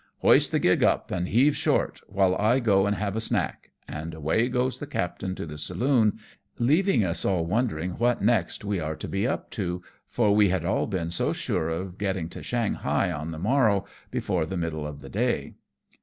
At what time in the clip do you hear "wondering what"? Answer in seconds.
7.45-8.19